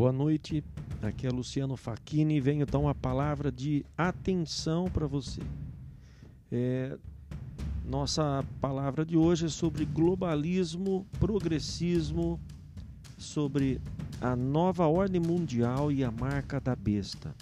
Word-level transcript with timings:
Boa 0.00 0.12
noite, 0.12 0.64
aqui 1.02 1.26
é 1.26 1.30
Luciano 1.30 1.76
Facchini 1.76 2.36
e 2.36 2.40
venho 2.40 2.64
dar 2.64 2.78
uma 2.78 2.94
palavra 2.94 3.52
de 3.52 3.84
atenção 3.98 4.86
para 4.90 5.06
você. 5.06 5.42
É, 6.50 6.96
nossa 7.84 8.42
palavra 8.62 9.04
de 9.04 9.18
hoje 9.18 9.44
é 9.44 9.48
sobre 9.50 9.84
globalismo, 9.84 11.06
progressismo, 11.18 12.40
sobre 13.18 13.78
a 14.22 14.34
nova 14.34 14.86
ordem 14.86 15.20
mundial 15.20 15.92
e 15.92 16.02
a 16.02 16.10
marca 16.10 16.58
da 16.58 16.74
besta. 16.74 17.34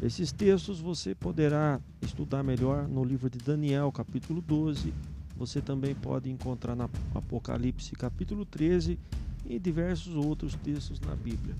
Esses 0.00 0.30
textos 0.30 0.78
você 0.78 1.12
poderá 1.12 1.80
estudar 2.00 2.44
melhor 2.44 2.86
no 2.86 3.02
livro 3.02 3.28
de 3.28 3.38
Daniel, 3.40 3.90
capítulo 3.90 4.40
12. 4.40 4.94
Você 5.36 5.60
também 5.60 5.96
pode 5.96 6.30
encontrar 6.30 6.76
na 6.76 6.88
Apocalipse, 7.16 7.96
capítulo 7.96 8.44
13 8.44 8.96
e 9.44 9.58
diversos 9.58 10.14
outros 10.14 10.54
textos 10.54 11.00
na 11.00 11.16
Bíblia. 11.16 11.56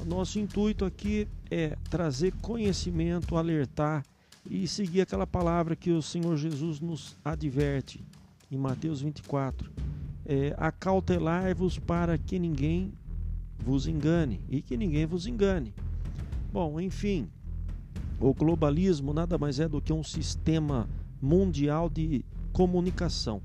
O 0.00 0.04
nosso 0.04 0.38
intuito 0.38 0.84
aqui 0.84 1.26
é 1.50 1.76
trazer 1.88 2.32
conhecimento, 2.42 3.36
alertar 3.36 4.04
e 4.48 4.68
seguir 4.68 5.00
aquela 5.00 5.26
palavra 5.26 5.74
que 5.74 5.90
o 5.90 6.02
Senhor 6.02 6.36
Jesus 6.36 6.80
nos 6.80 7.16
adverte 7.24 8.04
em 8.50 8.58
Mateus 8.58 9.00
24. 9.00 9.70
É, 10.24 10.54
Acautelai-vos 10.58 11.78
para 11.78 12.18
que 12.18 12.38
ninguém 12.38 12.92
vos 13.58 13.86
engane 13.86 14.40
e 14.50 14.60
que 14.60 14.76
ninguém 14.76 15.06
vos 15.06 15.26
engane. 15.26 15.72
Bom, 16.52 16.78
enfim, 16.78 17.28
o 18.20 18.34
globalismo 18.34 19.14
nada 19.14 19.38
mais 19.38 19.58
é 19.60 19.68
do 19.68 19.80
que 19.80 19.92
um 19.92 20.04
sistema 20.04 20.86
mundial 21.20 21.88
de 21.88 22.24
comunicação. 22.52 23.40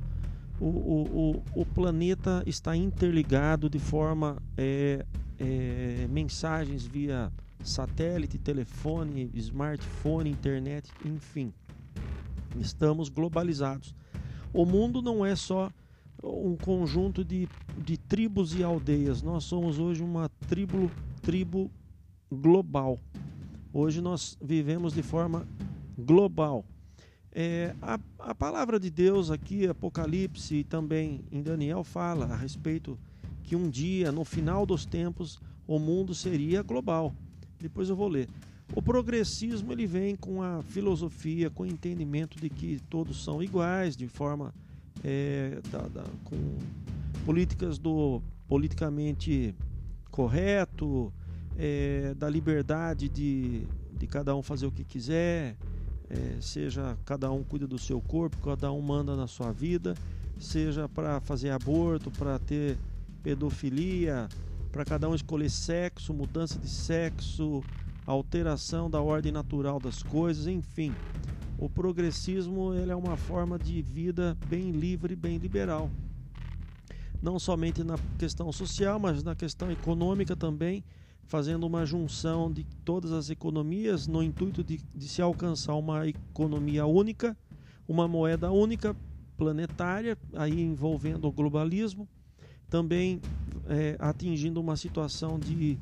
O, 0.60 0.66
o, 0.66 1.42
o, 1.56 1.62
o 1.62 1.66
planeta 1.66 2.44
está 2.46 2.76
interligado 2.76 3.70
de 3.70 3.80
forma 3.80 4.38
é, 4.58 5.06
é, 5.42 6.08
mensagens 6.08 6.86
via 6.86 7.32
satélite, 7.64 8.38
telefone, 8.38 9.32
smartphone, 9.34 10.30
internet, 10.30 10.92
enfim. 11.04 11.52
Estamos 12.60 13.10
globalizados. 13.10 13.96
O 14.54 14.66
mundo 14.66 15.02
não 15.02 15.26
é 15.26 15.36
só 15.36 15.72
um 16.24 16.56
conjunto 16.56 17.26
de, 17.26 17.48
de 17.78 17.98
tribos 17.98 18.54
e 18.54 18.64
aldeias. 18.64 19.24
Nós 19.24 19.44
somos 19.44 19.80
hoje 19.80 20.04
uma 20.04 20.30
tribo, 20.48 20.92
tribo 21.22 21.72
global. 22.32 23.00
Hoje 23.74 24.00
nós 24.00 24.38
vivemos 24.40 24.94
de 24.94 25.02
forma 25.02 25.48
global. 25.98 26.64
É, 27.32 27.74
a, 27.82 27.98
a 28.20 28.36
palavra 28.36 28.80
de 28.80 28.92
Deus 28.92 29.32
aqui, 29.32 29.66
Apocalipse 29.66 30.56
e 30.56 30.64
também 30.64 31.24
em 31.32 31.42
Daniel, 31.42 31.84
fala 31.84 32.26
a 32.26 32.36
respeito 32.36 33.00
que 33.44 33.56
um 33.56 33.70
dia, 33.70 34.12
no 34.12 34.24
final 34.24 34.66
dos 34.66 34.86
tempos, 34.86 35.40
o 35.68 35.80
mundo 35.80 36.14
seria 36.14 36.62
global. 36.62 37.14
Depois 37.60 37.90
eu 37.90 37.96
vou 37.96 38.08
ler. 38.08 38.28
O 38.74 38.82
progressismo 38.82 39.72
ele 39.74 39.86
vem 39.86 40.16
com 40.16 40.42
a 40.42 40.62
filosofia, 40.64 41.50
com 41.50 41.64
o 41.64 41.66
entendimento 41.66 42.40
de 42.40 42.50
que 42.50 42.80
todos 42.90 43.24
são 43.24 43.44
iguais, 43.44 43.98
de 43.98 44.08
forma 44.08 44.54
é, 45.04 45.60
da, 45.70 45.80
da, 45.88 46.04
com 46.24 46.58
políticas 47.26 47.78
do 47.78 48.22
politicamente 48.48 49.54
correto, 50.10 51.12
é, 51.58 52.14
da 52.16 52.30
liberdade 52.30 53.10
de, 53.10 53.66
de 53.98 54.08
cada 54.08 54.36
um 54.36 54.42
fazer 54.42 54.66
o 54.66 54.72
que 54.72 54.84
quiser, 54.84 55.58
é, 56.10 56.38
seja 56.42 56.98
cada 57.06 57.32
um 57.32 57.44
cuida 57.44 57.68
do 57.68 57.78
seu 57.78 58.02
corpo, 58.02 58.38
cada 58.38 58.72
um 58.72 58.82
manda 58.82 59.16
na 59.16 59.28
sua 59.28 59.52
vida, 59.52 59.96
seja 60.40 60.90
para 60.90 61.20
fazer 61.22 61.52
aborto, 61.52 62.10
para 62.12 62.40
ter 62.40 62.78
pedofilia, 63.24 64.28
para 64.72 64.86
cada 64.86 65.10
um 65.10 65.16
escolher 65.16 65.50
sexo, 65.50 66.14
mudança 66.14 66.58
de 66.58 66.68
sexo, 66.68 67.64
alteração 68.06 68.90
da 68.90 69.02
ordem 69.02 69.32
natural 69.32 69.80
das 69.80 70.02
coisas, 70.02 70.48
enfim. 70.48 70.94
O 71.58 71.70
progressismo 71.70 72.74
ele 72.74 72.92
é 72.92 72.96
uma 72.96 73.18
forma 73.18 73.60
de 73.60 73.82
vida 73.82 74.36
bem 74.46 74.72
livre, 74.72 75.16
bem 75.16 75.38
liberal. 75.38 75.92
Não 77.22 77.38
somente 77.38 77.84
na 77.84 78.00
questão 78.18 78.52
social, 78.52 79.00
mas 79.00 79.24
na 79.24 79.36
questão 79.36 79.72
econômica 79.72 80.36
também, 80.36 80.84
fazendo 81.28 81.68
uma 81.68 81.86
junção 81.86 82.52
de 82.52 82.64
todas 82.84 83.12
as 83.12 83.30
economias 83.30 84.08
no 84.08 84.24
intuito 84.24 84.64
de, 84.64 84.82
de 84.96 85.08
se 85.08 85.22
alcançar 85.22 85.76
uma 85.76 86.08
economia 86.08 86.86
única, 86.86 87.38
uma 87.88 88.08
moeda 88.08 88.52
única 88.52 88.96
planetária, 89.38 90.18
aí 90.34 90.60
envolvendo 90.60 91.28
o 91.28 91.32
globalismo 91.32 92.08
também 92.72 93.22
é, 93.68 93.98
atingindo 94.00 94.60
uma 94.62 94.78
situação 94.78 95.38
de, 95.38 95.78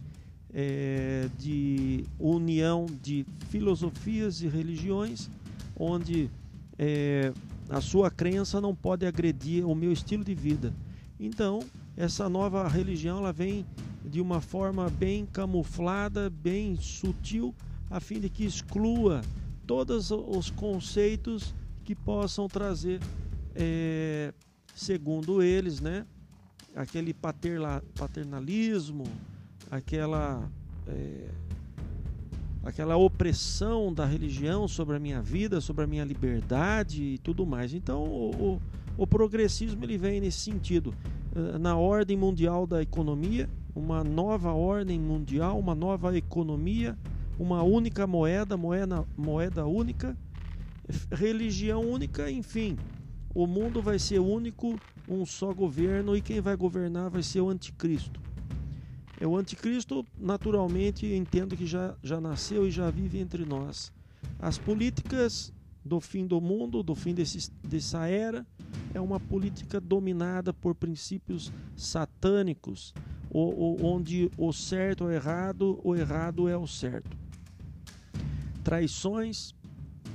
é, 0.51 1.29
de 1.38 2.03
união 2.19 2.88
de 3.01 3.25
filosofias 3.47 4.41
e 4.41 4.47
religiões, 4.47 5.29
onde 5.77 6.31
é, 6.77 7.31
a 7.69 7.79
sua 7.79 8.09
crença 8.09 8.59
não 8.59 8.75
pode 8.75 9.05
agredir 9.05 9.66
o 9.66 9.75
meu 9.75 9.94
estilo 9.94 10.23
de 10.23 10.33
vida. 10.33 10.73
Então, 11.19 11.59
essa 11.95 12.27
nova 12.27 12.67
religião 12.67 13.19
ela 13.19 13.31
vem 13.31 13.66
de 14.03 14.19
uma 14.19 14.41
forma 14.41 14.89
bem 14.89 15.27
camuflada, 15.27 16.27
bem 16.27 16.75
sutil, 16.77 17.53
a 17.88 18.00
fim 18.00 18.19
de 18.19 18.29
que 18.29 18.45
exclua 18.45 19.21
todos 19.67 20.09
os 20.09 20.50
conceitos 20.50 21.53
que 21.83 21.94
possam 21.94 22.47
trazer, 22.47 23.00
é, 23.53 24.33
segundo 24.73 25.44
eles, 25.44 25.79
né, 25.79 26.07
aquele 26.79 27.13
paternalismo, 27.13 29.03
aquela, 29.69 30.50
é, 30.88 31.28
aquela 32.63 32.95
opressão 32.95 33.94
da 33.94 34.06
religião 34.06 34.66
sobre 34.66 34.95
a 34.95 35.00
minha 35.00 35.22
vida, 35.22 35.59
sobre 35.59 35.84
a 35.84 35.88
minha 35.88 36.06
liberdade 36.06 37.03
e 37.03 37.18
tudo 37.18 37.45
mais. 37.45 37.73
Então, 37.73 38.01
o, 38.01 38.31
o, 38.31 38.62
o 38.97 39.06
progressismo 39.06 39.84
ele 39.84 39.97
vem 39.97 40.22
nesse 40.22 40.39
sentido. 40.39 40.94
Eh, 41.35 41.57
na 41.57 41.75
ordem 41.75 42.16
mundial 42.16 42.66
da 42.66 42.81
economia, 42.81 43.50
uma 43.75 44.01
nova 44.01 44.53
ordem 44.53 44.97
mundial, 44.97 45.59
uma 45.59 45.75
nova 45.75 46.18
economia, 46.18 46.97
uma 47.38 47.62
única 47.62 48.07
moeda, 48.07 48.56
moeda, 48.56 49.06
moeda 49.18 49.66
única, 49.66 50.16
religião 51.12 51.81
única, 51.81 52.31
enfim. 52.31 52.78
O 53.35 53.45
mundo 53.45 53.81
vai 53.81 54.00
ser 54.00 54.19
único 54.19 54.79
um 55.09 55.25
só 55.25 55.53
governo 55.53 56.16
e 56.16 56.22
quem 56.22 56.40
vai 56.40 56.56
governar 56.56 57.09
vai 57.09 57.24
ser 57.24 57.42
o 57.42 57.50
anticristo. 57.50 58.22
É 59.20 59.28
o 59.28 59.36
anticristo, 59.36 60.06
naturalmente, 60.18 61.06
entendo 61.06 61.58
que 61.58 61.66
já, 61.66 61.96
já 62.02 62.22
nasceu 62.22 62.66
e 62.68 62.72
já 62.72 62.90
vive 62.90 63.19
entre 63.19 63.44
nós. 63.44 63.92
As 64.40 64.58
políticas 64.58 65.52
do 65.84 66.00
fim 66.00 66.25
do 66.25 66.40
mundo, 66.40 66.84
do 66.84 66.96
fim 66.96 67.14
desse, 67.14 67.52
dessa 67.64 68.08
era, 68.08 68.46
é 68.94 69.02
uma 69.02 69.19
política 69.19 69.81
dominada 69.81 70.53
por 70.53 70.75
princípios 70.75 71.52
satânicos, 71.75 72.94
onde 73.31 74.31
o 74.38 74.53
certo 74.53 75.03
é 75.06 75.08
o 75.08 75.12
errado, 75.12 75.80
o 75.84 75.96
errado 75.96 76.48
é 76.48 76.58
o 76.58 76.68
certo. 76.68 77.18
Traições, 78.64 79.53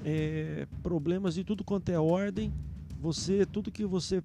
é, 0.05 0.67
problemas 0.83 1.35
de 1.35 1.45
tudo 1.45 1.65
quanto 1.65 1.91
é 1.91 1.99
ordem, 1.99 2.53
você, 3.01 3.45
tudo 3.45 3.71
que 3.71 3.85
você 3.85 4.23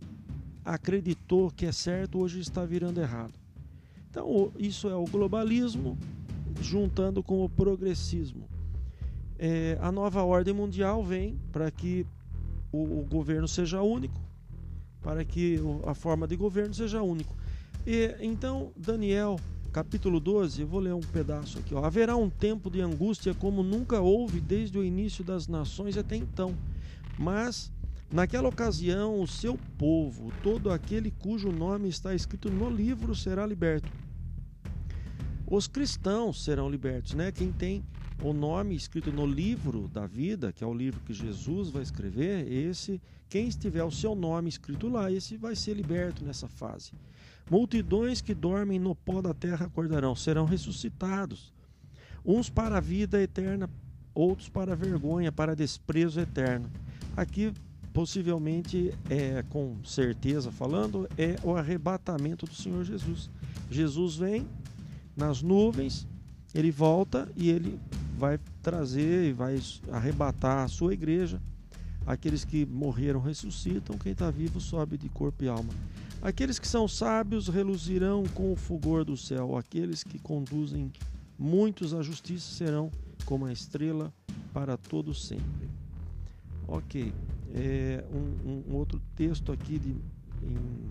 acreditou 0.70 1.50
que 1.50 1.66
é 1.66 1.72
certo, 1.72 2.20
hoje 2.20 2.40
está 2.40 2.64
virando 2.64 3.02
errado. 3.02 3.34
Então, 4.10 4.52
isso 4.58 4.88
é 4.88 4.96
o 4.96 5.06
globalismo 5.06 5.98
juntando 6.62 7.24
com 7.24 7.44
o 7.44 7.50
progressismo. 7.50 8.48
É, 9.38 9.80
a 9.82 9.92
nova 9.92 10.22
ordem 10.22 10.54
mundial 10.54 11.04
vem 11.04 11.40
para 11.52 11.72
que 11.72 12.06
o, 12.72 13.00
o, 13.00 13.08
governo 13.10 13.48
seja 13.48 13.82
único, 13.82 14.22
para 15.02 15.26
que 15.26 15.60
a 15.88 15.96
forma 15.96 16.28
de 16.28 16.36
governo 16.36 16.74
seja 16.74 17.02
único. 17.02 17.36
E 17.88 18.16
então, 18.20 18.72
Daniel, 18.78 19.40
capítulo 19.72 20.20
12, 20.20 20.62
eu 20.62 20.68
vou 20.68 20.82
ler 20.82 20.94
um 20.94 21.00
pedaço 21.00 21.58
aqui. 21.58 21.74
Ó. 21.74 21.84
Haverá 21.84 22.16
um 22.16 22.30
tempo 22.30 22.70
de 22.70 22.80
angústia 22.80 23.34
como 23.34 23.64
nunca 23.64 24.02
houve 24.02 24.40
desde 24.40 24.78
o 24.78 24.84
início 24.84 25.24
das 25.24 25.48
nações 25.48 25.98
até 25.98 26.16
então, 26.16 26.54
mas 27.18 27.72
Naquela 28.12 28.50
ocasião, 28.50 29.22
o 29.22 29.28
seu 29.28 29.58
povo, 29.78 30.34
todo 30.42 30.72
aquele 30.72 31.12
cujo 31.12 31.52
nome 31.52 31.90
está 31.90 32.16
escrito 32.16 32.50
no 32.50 32.68
livro, 32.68 33.14
será 33.14 33.46
liberto. 33.46 33.92
Os 35.46 35.68
cristãos 35.68 36.44
serão 36.44 36.70
libertos, 36.70 37.14
né? 37.14 37.32
Quem 37.32 37.52
tem 37.52 37.84
o 38.24 38.34
nome 38.34 38.76
escrito 38.76 39.12
no 39.12 39.28
livro 39.28 39.88
da 39.88 40.08
vida, 40.08 40.52
que 40.52 40.64
é 40.64 40.68
o 40.68 40.74
livro 40.74 41.00
que 41.06 41.14
Jesus 41.14 41.70
vai 41.70 41.84
escrever, 41.84 42.52
esse, 42.52 43.00
quem 43.30 43.48
estiver 43.48 43.84
o 43.84 43.92
seu 43.92 44.16
nome 44.16 44.50
escrito 44.50 44.90
lá, 44.90 45.12
esse 45.12 45.38
vai 45.38 45.56
ser 45.56 45.76
liberto 45.76 46.26
nessa 46.26 46.48
fase. 46.48 46.92
Multidões 47.50 48.22
que 48.22 48.34
dormem 48.34 48.80
no 48.80 48.96
pó 48.96 49.22
da 49.22 49.34
terra 49.36 49.68
acordarão, 49.68 50.16
serão 50.16 50.46
ressuscitados. 50.46 51.54
Uns 52.26 52.50
para 52.50 52.78
a 52.78 52.82
vida 52.82 53.22
eterna, 53.22 53.70
outros 54.16 54.50
para 54.50 54.74
a 54.74 54.76
vergonha, 54.76 55.32
para 55.32 55.56
desprezo 55.56 56.20
eterno. 56.20 56.70
Aqui 57.16 57.54
possivelmente, 58.00 58.94
é, 59.10 59.44
com 59.50 59.76
certeza 59.84 60.54
falando, 60.54 61.06
é 61.18 61.36
o 61.44 61.54
arrebatamento 61.54 62.46
do 62.46 62.56
Senhor 62.56 62.86
Jesus. 62.86 63.30
Jesus 63.70 64.16
vem 64.16 64.48
nas 65.18 65.42
nuvens, 65.42 66.08
ele 66.56 66.72
volta 66.72 67.28
e 67.36 67.50
ele 67.50 67.78
vai 68.18 68.40
trazer 68.64 69.28
e 69.28 69.34
vai 69.34 69.60
arrebatar 69.92 70.64
a 70.64 70.70
sua 70.70 70.94
igreja. 70.94 71.42
Aqueles 72.08 72.46
que 72.46 72.66
morreram 72.66 73.20
ressuscitam, 73.20 73.98
quem 73.98 74.14
está 74.14 74.32
vivo 74.32 74.62
sobe 74.62 74.98
de 74.98 75.10
corpo 75.10 75.44
e 75.44 75.50
alma. 75.50 75.74
Aqueles 76.22 76.58
que 76.58 76.70
são 76.70 76.88
sábios 76.88 77.50
reluzirão 77.50 78.24
com 78.34 78.54
o 78.54 78.56
fulgor 78.56 79.04
do 79.04 79.18
céu, 79.18 79.58
aqueles 79.58 80.06
que 80.06 80.18
conduzem 80.18 80.90
muitos 81.38 81.94
à 81.94 82.02
justiça 82.02 82.50
serão 82.50 82.90
como 83.26 83.46
a 83.46 83.52
estrela 83.52 84.14
para 84.54 84.78
todo 84.78 85.14
sempre. 85.14 85.70
Ok, 86.66 87.12
é, 87.54 88.04
um, 88.12 88.64
um, 88.70 88.76
outro 88.76 89.02
texto 89.16 89.52
aqui 89.52 89.80
de, 89.80 89.96
em, 90.44 90.90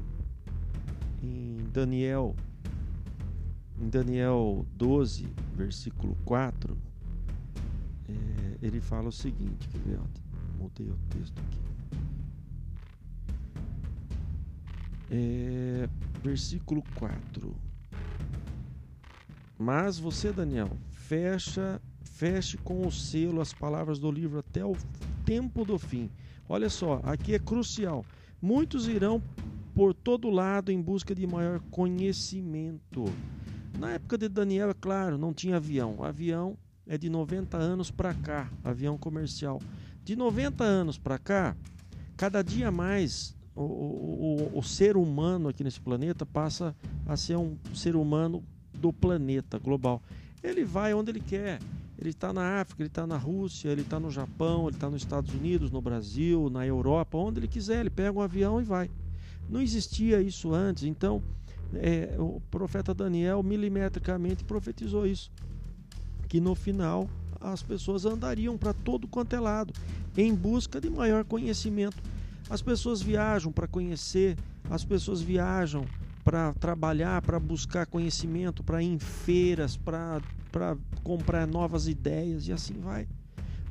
em 1.22 1.56
Daniel, 1.72 2.34
em 3.80 3.88
Daniel 3.88 4.66
12, 4.74 5.28
versículo 5.54 6.16
4, 6.24 6.76
é, 8.08 8.58
ele 8.62 8.80
fala 8.80 9.08
o 9.08 9.12
seguinte, 9.12 9.68
quer 9.68 9.78
ver? 9.78 10.00
Mudei 10.58 10.88
o 10.88 10.98
texto 11.10 11.38
aqui. 11.38 11.58
É, 15.10 15.88
versículo 16.22 16.82
4. 16.94 17.54
Mas 19.58 19.98
você, 19.98 20.32
Daniel, 20.32 20.70
fecha, 20.90 21.80
feche 22.02 22.56
com 22.58 22.86
o 22.86 22.92
selo 22.92 23.40
as 23.40 23.52
palavras 23.52 23.98
do 23.98 24.10
livro 24.10 24.38
até 24.38 24.64
o 24.64 24.76
tempo 25.24 25.64
do 25.64 25.78
fim. 25.78 26.10
Olha 26.48 26.70
só, 26.70 27.00
aqui 27.04 27.34
é 27.34 27.38
crucial. 27.38 28.04
Muitos 28.40 28.88
irão 28.88 29.22
por 29.74 29.92
todo 29.92 30.30
lado 30.30 30.72
em 30.72 30.80
busca 30.80 31.14
de 31.14 31.26
maior 31.26 31.60
conhecimento. 31.70 33.04
Na 33.78 33.92
época 33.92 34.16
de 34.16 34.28
Daniel, 34.28 34.70
é 34.70 34.74
claro, 34.74 35.18
não 35.18 35.32
tinha 35.32 35.56
avião. 35.56 35.96
O 35.98 36.04
avião 36.04 36.56
é 36.86 36.96
de 36.96 37.10
90 37.10 37.56
anos 37.56 37.90
para 37.90 38.14
cá, 38.14 38.50
avião 38.64 38.96
comercial. 38.96 39.60
De 40.02 40.16
90 40.16 40.64
anos 40.64 40.96
para 40.96 41.18
cá, 41.18 41.54
cada 42.16 42.42
dia 42.42 42.70
mais 42.72 43.36
o, 43.54 43.62
o, 43.62 44.58
o, 44.58 44.62
ser 44.62 44.96
humano 44.96 45.48
aqui 45.48 45.62
nesse 45.62 45.80
planeta 45.80 46.24
passa 46.24 46.74
a 47.06 47.16
ser 47.16 47.36
um 47.36 47.56
ser 47.74 47.94
humano 47.94 48.42
do 48.72 48.92
planeta 48.92 49.58
global. 49.58 50.02
Ele 50.42 50.64
vai 50.64 50.94
onde 50.94 51.10
ele 51.10 51.20
quer. 51.20 51.58
Ele 51.98 52.10
está 52.10 52.32
na 52.32 52.60
África, 52.60 52.82
ele 52.82 52.88
está 52.88 53.06
na 53.06 53.16
Rússia, 53.16 53.68
ele 53.70 53.80
está 53.80 53.98
no 53.98 54.10
Japão, 54.10 54.68
ele 54.68 54.76
está 54.76 54.88
nos 54.88 55.02
Estados 55.02 55.34
Unidos, 55.34 55.70
no 55.70 55.80
Brasil, 55.80 56.48
na 56.48 56.64
Europa, 56.64 57.18
onde 57.18 57.40
ele 57.40 57.48
quiser. 57.48 57.80
Ele 57.80 57.90
pega 57.90 58.16
um 58.16 58.22
avião 58.22 58.60
e 58.60 58.64
vai. 58.64 58.88
Não 59.48 59.60
existia 59.60 60.20
isso 60.20 60.54
antes, 60.54 60.84
então 60.84 61.22
é, 61.74 62.14
o 62.18 62.40
profeta 62.50 62.94
Daniel 62.94 63.42
milimetricamente 63.42 64.44
profetizou 64.44 65.06
isso. 65.06 65.30
Que 66.28 66.40
no 66.40 66.54
final 66.54 67.08
as 67.40 67.62
pessoas 67.62 68.04
andariam 68.04 68.56
para 68.56 68.72
todo 68.72 69.08
quanto 69.08 69.34
é 69.34 69.40
lado, 69.40 69.72
em 70.16 70.32
busca 70.32 70.80
de 70.80 70.88
maior 70.88 71.24
conhecimento. 71.24 71.96
As 72.48 72.62
pessoas 72.62 73.02
viajam 73.02 73.50
para 73.50 73.66
conhecer, 73.66 74.36
as 74.70 74.84
pessoas 74.84 75.20
viajam 75.20 75.84
para 76.28 76.52
trabalhar, 76.52 77.22
para 77.22 77.40
buscar 77.40 77.86
conhecimento, 77.86 78.62
para 78.62 78.82
ir 78.82 78.88
em 78.88 78.98
feiras, 78.98 79.78
para 79.78 80.20
comprar 81.02 81.46
novas 81.46 81.88
ideias 81.88 82.46
e 82.46 82.52
assim 82.52 82.74
vai. 82.74 83.08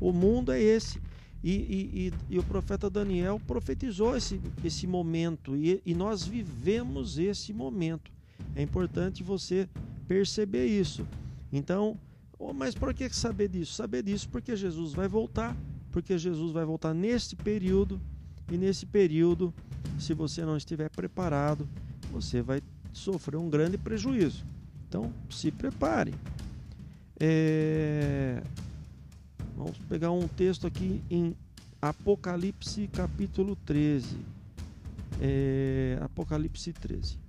O 0.01 0.11
mundo 0.11 0.51
é 0.51 0.59
esse. 0.59 0.99
E, 1.43 1.51
e, 1.51 2.07
e, 2.07 2.13
e 2.31 2.39
o 2.39 2.43
profeta 2.43 2.89
Daniel 2.89 3.39
profetizou 3.45 4.17
esse, 4.17 4.41
esse 4.63 4.87
momento 4.87 5.55
e, 5.55 5.83
e 5.85 5.93
nós 5.93 6.25
vivemos 6.25 7.19
esse 7.19 7.53
momento. 7.53 8.11
É 8.55 8.63
importante 8.63 9.21
você 9.21 9.69
perceber 10.07 10.65
isso. 10.65 11.05
Então, 11.53 11.95
oh, 12.39 12.53
mas 12.53 12.73
por 12.73 12.91
que 12.91 13.07
saber 13.11 13.49
disso? 13.49 13.75
Saber 13.75 14.01
disso 14.01 14.27
porque 14.29 14.55
Jesus 14.55 14.93
vai 14.93 15.07
voltar, 15.07 15.55
porque 15.91 16.17
Jesus 16.17 16.53
vai 16.53 16.65
voltar 16.65 16.95
neste 16.95 17.35
período 17.35 18.01
e 18.51 18.57
nesse 18.57 18.87
período, 18.87 19.53
se 19.99 20.15
você 20.15 20.43
não 20.43 20.57
estiver 20.57 20.89
preparado, 20.89 21.69
você 22.11 22.41
vai 22.41 22.61
sofrer 22.93 23.37
um 23.37 23.49
grande 23.49 23.77
prejuízo. 23.77 24.45
Então, 24.87 25.13
se 25.29 25.51
prepare. 25.51 26.13
É... 27.19 28.41
Vamos 29.55 29.77
pegar 29.89 30.11
um 30.11 30.27
texto 30.27 30.67
aqui 30.67 31.01
em 31.09 31.35
Apocalipse 31.81 32.87
capítulo 32.87 33.55
13. 33.65 34.17
É... 35.21 35.99
Apocalipse 36.01 36.73
13. 36.73 37.19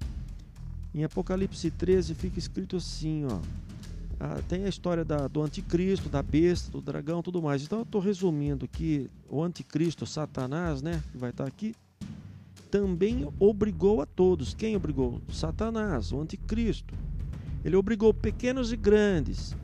Em 0.94 1.04
Apocalipse 1.04 1.70
13 1.70 2.14
fica 2.14 2.38
escrito 2.38 2.76
assim, 2.76 3.24
ó. 3.26 3.40
Ah, 4.20 4.40
tem 4.48 4.64
a 4.64 4.68
história 4.68 5.04
da, 5.04 5.28
do 5.28 5.42
anticristo, 5.42 6.08
da 6.08 6.20
besta, 6.22 6.72
do 6.72 6.80
dragão, 6.80 7.22
tudo 7.22 7.40
mais. 7.40 7.62
Então 7.62 7.78
eu 7.78 7.84
estou 7.84 8.00
resumindo 8.00 8.66
que 8.66 9.08
o 9.28 9.42
anticristo, 9.42 10.04
Satanás, 10.04 10.82
né, 10.82 11.02
que 11.12 11.18
vai 11.18 11.30
estar 11.30 11.44
tá 11.44 11.48
aqui, 11.48 11.74
também 12.70 13.28
obrigou 13.38 14.00
a 14.00 14.06
todos. 14.06 14.54
Quem 14.54 14.76
obrigou? 14.76 15.20
Satanás, 15.32 16.12
o 16.12 16.20
anticristo. 16.20 16.94
Ele 17.64 17.76
obrigou 17.76 18.14
pequenos 18.14 18.72
e 18.72 18.76
grandes, 18.76 19.56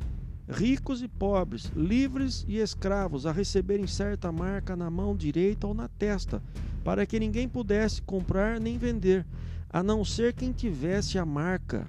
ricos 0.49 1.03
e 1.03 1.09
pobres, 1.09 1.71
livres 1.77 2.45
e 2.49 2.59
escravos 2.59 3.25
a 3.25 3.33
receberem 3.33 3.87
certa 3.87 4.33
marca 4.33 4.75
na 4.75 4.91
mão 4.91 5.17
direita 5.17 5.67
ou 5.67 5.75
na 5.75 5.89
testa, 5.89 6.43
para 6.83 7.07
que 7.07 7.21
ninguém 7.21 7.49
pudesse 7.49 8.03
comprar 8.03 8.61
nem 8.61 8.77
vender, 8.77 9.25
a 9.71 9.83
não 9.83 10.05
ser 10.05 10.35
quem 10.35 10.53
tivesse 10.53 11.19
a 11.19 11.25
marca, 11.25 11.87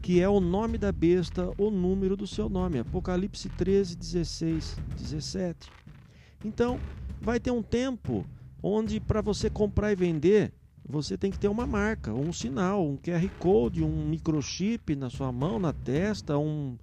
que 0.00 0.20
é 0.20 0.28
o 0.28 0.40
nome 0.40 0.78
da 0.78 0.90
besta, 0.90 1.50
o 1.58 1.70
número 1.70 2.16
do 2.16 2.26
seu 2.26 2.48
nome. 2.48 2.78
Apocalipse 2.78 3.48
13, 3.50 3.96
16, 3.96 4.76
17. 4.96 5.70
Então, 6.44 6.80
vai 7.20 7.38
ter 7.38 7.52
um 7.52 7.62
tempo 7.62 8.26
onde 8.62 9.00
para 9.00 9.20
você 9.20 9.50
comprar 9.50 9.92
e 9.92 9.96
vender, 9.96 10.52
você 10.88 11.16
tem 11.16 11.30
que 11.30 11.38
ter 11.38 11.48
uma 11.48 11.66
marca, 11.66 12.12
um 12.12 12.32
sinal, 12.32 12.86
um 12.86 12.96
QR 12.96 13.28
Code, 13.38 13.82
um 13.82 14.06
microchip 14.06 14.94
na 14.94 15.10
sua 15.10 15.32
mão, 15.32 15.58
na 15.58 15.72
testa, 15.72 16.38
um 16.38 16.76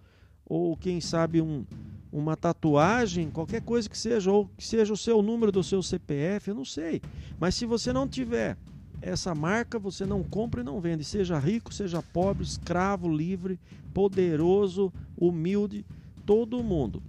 ou 0.45 0.75
quem 0.75 0.99
sabe 0.99 1.41
um, 1.41 1.63
uma 2.11 2.35
tatuagem, 2.35 3.29
qualquer 3.29 3.61
coisa 3.61 3.87
que 3.87 3.97
seja, 3.97 4.31
ou 4.31 4.49
que 4.57 4.65
seja 4.65 4.91
o 4.91 4.97
seu 4.97 5.21
número 5.21 5.51
do 5.51 5.63
seu 5.63 5.83
CPF, 5.83 6.49
eu 6.49 6.55
não 6.55 6.65
sei. 6.65 7.01
Mas 7.39 7.53
se 7.53 7.67
você 7.67 7.93
não 7.93 8.07
tiver 8.07 8.57
essa 8.99 9.35
marca, 9.35 9.77
você 9.77 10.07
não 10.07 10.23
compra 10.23 10.61
e 10.61 10.63
não 10.63 10.81
vende, 10.81 11.03
seja 11.03 11.37
rico, 11.37 11.71
seja 11.71 12.01
pobre, 12.01 12.43
escravo, 12.43 13.07
livre, 13.07 13.59
poderoso, 13.93 14.91
humilde, 15.15 15.85
todo 16.25 16.63
mundo. 16.63 17.01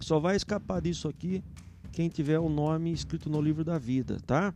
Só 0.00 0.18
vai 0.18 0.34
escapar 0.34 0.80
disso 0.80 1.06
aqui 1.06 1.42
quem 1.98 2.08
tiver 2.08 2.38
o 2.38 2.48
nome 2.48 2.92
escrito 2.92 3.28
no 3.28 3.42
livro 3.42 3.64
da 3.64 3.76
vida, 3.76 4.18
tá? 4.24 4.54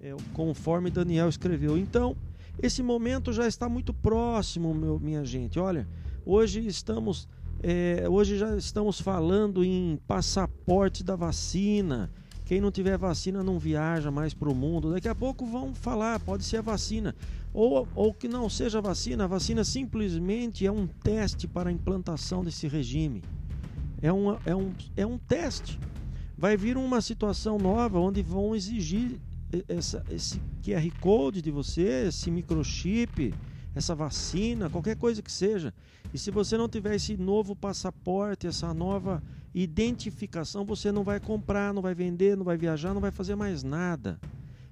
É, 0.00 0.16
conforme 0.32 0.90
Daniel 0.90 1.28
escreveu. 1.28 1.76
Então, 1.76 2.16
esse 2.58 2.82
momento 2.82 3.34
já 3.34 3.46
está 3.46 3.68
muito 3.68 3.92
próximo, 3.92 4.72
meu, 4.72 4.98
minha 4.98 5.22
gente. 5.26 5.58
Olha, 5.58 5.86
hoje 6.24 6.66
estamos, 6.66 7.28
é, 7.62 8.08
hoje 8.08 8.38
já 8.38 8.56
estamos 8.56 8.98
falando 8.98 9.62
em 9.62 9.98
passaporte 10.06 11.04
da 11.04 11.14
vacina. 11.14 12.10
Quem 12.46 12.62
não 12.62 12.70
tiver 12.70 12.96
vacina 12.96 13.44
não 13.44 13.58
viaja 13.58 14.10
mais 14.10 14.32
para 14.32 14.48
o 14.48 14.54
mundo. 14.54 14.90
Daqui 14.90 15.08
a 15.08 15.14
pouco 15.14 15.44
vão 15.44 15.74
falar, 15.74 16.18
pode 16.20 16.44
ser 16.44 16.56
a 16.56 16.62
vacina. 16.62 17.14
Ou, 17.52 17.86
ou 17.94 18.14
que 18.14 18.26
não 18.26 18.48
seja 18.48 18.78
a 18.78 18.80
vacina, 18.80 19.24
a 19.24 19.26
vacina 19.26 19.64
simplesmente 19.64 20.64
é 20.64 20.72
um 20.72 20.86
teste 20.86 21.46
para 21.46 21.68
a 21.68 21.72
implantação 21.72 22.42
desse 22.42 22.66
regime. 22.66 23.22
É, 24.00 24.10
uma, 24.10 24.40
é, 24.46 24.56
um, 24.56 24.72
é 24.96 25.04
um 25.04 25.18
teste 25.18 25.78
vai 26.36 26.56
vir 26.56 26.76
uma 26.76 27.00
situação 27.00 27.58
nova 27.58 27.98
onde 27.98 28.22
vão 28.22 28.54
exigir 28.54 29.20
essa, 29.68 30.04
esse 30.10 30.40
QR 30.62 30.90
Code 31.00 31.40
de 31.40 31.50
você, 31.50 32.06
esse 32.08 32.30
microchip, 32.30 33.32
essa 33.74 33.94
vacina, 33.94 34.70
qualquer 34.70 34.96
coisa 34.96 35.22
que 35.22 35.30
seja. 35.30 35.72
E 36.12 36.18
se 36.18 36.30
você 36.30 36.56
não 36.56 36.68
tiver 36.68 36.94
esse 36.94 37.16
novo 37.16 37.54
passaporte, 37.54 38.46
essa 38.46 38.72
nova 38.72 39.22
identificação, 39.54 40.64
você 40.64 40.90
não 40.90 41.04
vai 41.04 41.20
comprar, 41.20 41.72
não 41.72 41.82
vai 41.82 41.94
vender, 41.94 42.36
não 42.36 42.44
vai 42.44 42.56
viajar, 42.56 42.94
não 42.94 43.00
vai 43.00 43.10
fazer 43.10 43.36
mais 43.36 43.62
nada. 43.62 44.18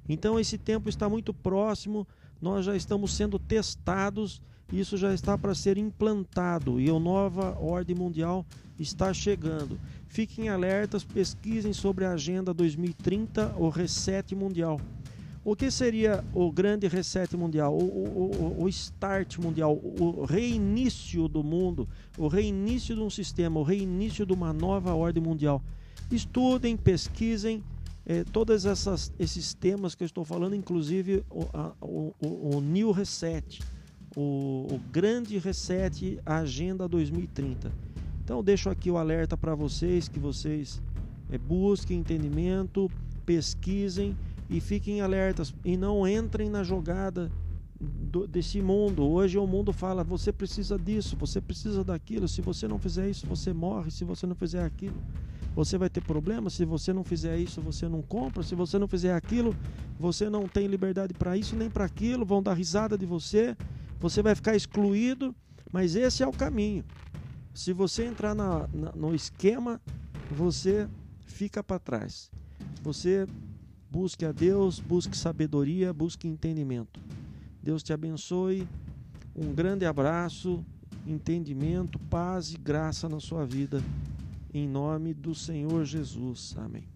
Então 0.09 0.38
esse 0.38 0.59
tempo 0.59 0.88
está 0.88 1.09
muito 1.09 1.33
próximo, 1.33 2.07
nós 2.40 2.64
já 2.64 2.75
estamos 2.75 3.14
sendo 3.14 3.38
testados, 3.38 4.42
isso 4.72 4.96
já 4.96 5.12
está 5.12 5.36
para 5.36 5.54
ser 5.54 5.76
implantado 5.76 6.80
e 6.80 6.88
a 6.88 6.98
nova 6.98 7.56
ordem 7.60 7.94
mundial 7.94 8.46
está 8.78 9.12
chegando. 9.12 9.78
Fiquem 10.08 10.48
alertas, 10.48 11.04
pesquisem 11.04 11.72
sobre 11.72 12.04
a 12.04 12.12
Agenda 12.12 12.54
2030, 12.54 13.54
o 13.58 13.68
Reset 13.68 14.34
Mundial. 14.34 14.80
O 15.44 15.56
que 15.56 15.72
seria 15.72 16.24
o 16.32 16.52
grande 16.52 16.86
reset 16.86 17.36
mundial, 17.36 17.76
o, 17.76 17.82
o, 17.82 18.62
o, 18.62 18.68
start 18.68 19.38
mundial, 19.38 19.74
o 19.74 20.24
reinício 20.24 21.26
do 21.26 21.42
mundo, 21.42 21.88
o 22.16 22.28
reinício 22.28 22.94
de 22.94 23.00
um 23.00 23.10
sistema, 23.10 23.58
o 23.58 23.64
reinício 23.64 24.24
de 24.24 24.32
uma 24.32 24.52
nova 24.52 24.94
ordem 24.94 25.20
mundial? 25.20 25.60
Estudem, 26.12 26.76
pesquisem 26.76 27.60
eh, 28.06 28.22
todos 28.32 28.64
esses 29.18 29.52
temas 29.52 29.96
que 29.96 30.04
eu 30.04 30.06
estou 30.06 30.24
falando, 30.24 30.54
inclusive 30.54 31.24
o, 31.28 31.42
a, 31.52 31.72
o, 31.80 32.14
o 32.20 32.60
New 32.60 32.92
Reset, 32.92 33.58
o, 34.16 34.66
o 34.71 34.81
grande 34.90 35.38
reset 35.38 36.19
Agenda 36.25 36.88
2030. 36.88 37.73
Então 38.25 38.42
deixo 38.42 38.71
aqui 38.71 38.90
o 38.90 38.97
alerta 38.97 39.37
para 39.37 39.54
vocês 39.54 40.09
que 40.09 40.19
vocês 40.19 40.81
é, 41.31 41.38
busquem 41.38 42.00
entendimento, 42.00 42.90
pesquisem 43.26 44.16
e 44.49 44.61
fiquem 44.61 45.00
alertas 45.00 45.54
e 45.64 45.76
não 45.76 46.07
entrem 46.07 46.49
na 46.49 46.62
jogada 46.62 47.31
do, 47.81 48.26
desse 48.26 48.61
mundo. 48.61 49.02
Hoje 49.04 49.38
o 49.38 49.47
mundo 49.47 49.73
fala: 49.73 50.04
você 50.04 50.33
precisa 50.33 50.78
disso, 50.78 51.16
você 51.16 51.40
precisa 51.40 51.83
daquilo. 51.83 52.28
Se 52.28 52.40
você 52.40 52.69
não 52.69 52.78
fizer 52.78 53.09
isso, 53.09 53.26
você 53.26 53.52
morre. 53.52 53.90
Se 53.90 54.04
você 54.04 54.26
não 54.26 54.35
fizer 54.35 54.64
aquilo, 54.64 54.95
você 55.54 55.76
vai 55.76 55.90
ter 55.90 56.02
problema. 56.02 56.49
Se 56.49 56.64
você 56.64 56.92
não 56.92 57.02
fizer 57.02 57.38
isso, 57.38 57.61
você 57.61 57.88
não 57.88 58.02
compra. 58.02 58.42
Se 58.42 58.54
você 58.54 58.78
não 58.78 58.87
fizer 58.87 59.14
aquilo, 59.14 59.54
você 59.99 60.31
não 60.31 60.47
tem 60.47 60.66
liberdade 60.66 61.12
para 61.14 61.37
isso 61.37 61.57
nem 61.57 61.69
para 61.69 61.85
aquilo. 61.85 62.25
Vão 62.25 62.42
dar 62.42 62.54
risada 62.54 62.97
de 62.97 63.07
você. 63.07 63.57
Você 64.02 64.21
vai 64.21 64.35
ficar 64.35 64.54
excluído. 64.54 65.35
Mas 65.73 65.97
esse 65.97 66.23
é 66.23 66.26
o 66.26 66.32
caminho. 66.32 66.85
Se 67.54 67.73
você 67.73 68.04
entrar 68.04 68.35
na, 68.35 68.68
na, 68.75 68.92
no 68.92 69.14
esquema, 69.14 69.80
você 70.30 70.87
fica 71.25 71.64
para 71.64 71.78
trás. 71.78 72.30
Você 72.82 73.26
busque 73.90 74.26
a 74.26 74.32
Deus, 74.32 74.78
busque 74.78 75.16
sabedoria, 75.16 75.92
busque 75.92 76.28
entendimento. 76.28 77.00
Deus 77.62 77.82
te 77.82 77.92
abençoe. 77.92 78.68
Um 79.35 79.54
grande 79.54 79.87
abraço, 79.87 80.62
entendimento, 81.06 81.99
paz 81.99 82.52
e 82.52 82.59
graça 82.59 83.09
na 83.09 83.18
sua 83.18 83.47
vida. 83.47 83.82
Em 84.52 84.68
nome 84.68 85.14
do 85.14 85.35
Senhor 85.35 85.87
Jesus. 85.87 86.54
Amém. 86.59 86.91